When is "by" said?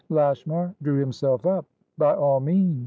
1.95-2.15